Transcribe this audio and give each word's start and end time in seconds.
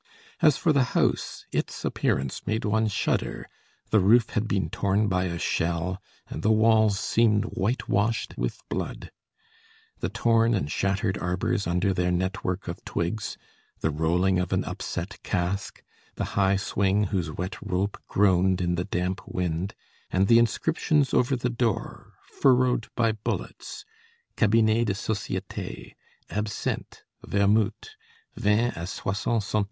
As 0.41 0.57
for 0.57 0.73
the 0.73 0.81
house, 0.97 1.45
its 1.51 1.85
appearance 1.85 2.47
made 2.47 2.65
one 2.65 2.87
shudder; 2.87 3.47
the 3.91 3.99
roof 3.99 4.31
had 4.31 4.47
been 4.47 4.67
torn 4.71 5.07
by 5.07 5.25
a 5.25 5.37
shell, 5.37 6.01
and 6.27 6.41
the 6.41 6.49
walls 6.51 6.99
seemed 6.99 7.43
whitewashed 7.45 8.35
with 8.35 8.67
blood. 8.67 9.11
The 9.99 10.09
torn 10.09 10.55
and 10.55 10.71
shattered 10.71 11.19
arbors 11.19 11.67
under 11.67 11.93
their 11.93 12.11
network 12.11 12.67
of 12.67 12.83
twigs, 12.83 13.37
the 13.81 13.91
rolling 13.91 14.39
of 14.39 14.51
an 14.51 14.65
upset 14.65 15.19
cask, 15.21 15.83
the 16.15 16.25
high 16.33 16.55
swing 16.55 17.03
whose 17.13 17.29
wet 17.29 17.61
rope 17.61 18.01
groaned 18.07 18.59
in 18.59 18.73
the 18.73 18.85
damp 18.85 19.21
wind, 19.27 19.75
and 20.09 20.27
the 20.27 20.39
inscriptions 20.39 21.13
over 21.13 21.35
the 21.35 21.47
door, 21.51 22.13
furrowed 22.41 22.87
by 22.95 23.11
bullets; 23.11 23.85
"Cabinets 24.35 24.87
de 24.87 24.93
societé 24.93 25.93
Absinthe 26.31 27.03
Vermouth 27.23 27.89
Vin 28.35 28.71
à 28.71 28.87
60 28.87 29.39
cent. 29.43 29.59